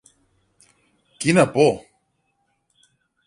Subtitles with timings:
[1.25, 1.69] Quina por!